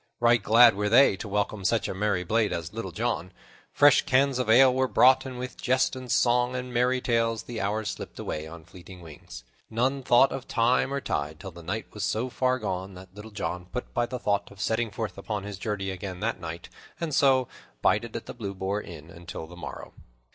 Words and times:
Right 0.19 0.41
glad 0.41 0.73
were 0.73 0.89
they 0.89 1.15
to 1.17 1.27
welcome 1.27 1.63
such 1.63 1.87
a 1.87 1.93
merry 1.93 2.23
blade 2.23 2.51
as 2.51 2.73
Little 2.73 2.91
John. 2.91 3.31
Fresh 3.71 4.07
cans 4.07 4.39
of 4.39 4.49
ale 4.49 4.73
were 4.73 4.87
brought, 4.87 5.27
and 5.27 5.37
with 5.37 5.57
jest 5.57 5.95
and 5.95 6.11
song 6.11 6.55
and 6.55 6.73
merry 6.73 6.99
tales 7.01 7.43
the 7.43 7.61
hours 7.61 7.89
slipped 7.91 8.17
away 8.17 8.47
on 8.47 8.65
fleeting 8.65 9.01
wings. 9.01 9.43
None 9.69 10.01
thought 10.01 10.31
of 10.31 10.47
time 10.47 10.91
or 10.91 11.01
tide 11.01 11.39
till 11.39 11.51
the 11.51 11.61
night 11.61 11.85
was 11.93 12.03
so 12.03 12.31
far 12.31 12.57
gone 12.57 12.95
that 12.95 13.13
Little 13.13 13.29
John 13.29 13.67
put 13.67 13.93
by 13.93 14.07
the 14.07 14.17
thought 14.17 14.49
of 14.49 14.59
setting 14.59 14.89
forth 14.89 15.19
upon 15.19 15.43
his 15.43 15.59
journey 15.59 15.91
again 15.91 16.19
that 16.21 16.39
night, 16.39 16.69
and 16.99 17.13
so 17.13 17.47
bided 17.83 18.15
at 18.15 18.25
the 18.25 18.33
Blue 18.33 18.55
Boar 18.55 18.81
Inn 18.81 19.11
until 19.11 19.45
the 19.45 19.55
morrow. 19.55 19.93